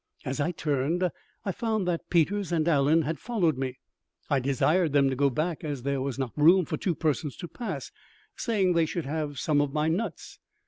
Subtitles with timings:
[0.25, 1.07] As I turned,
[1.45, 3.77] I found that Peters and Allen had followed me.
[4.31, 7.47] I desired them to go back, as there was not room for two persons to
[7.47, 7.91] pass,
[8.35, 10.39] saying they should have some of my nuts.